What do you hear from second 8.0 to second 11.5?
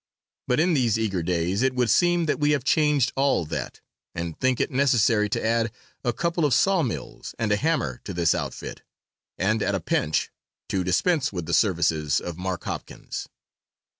to this outfit, and, at a pinch, to dispense with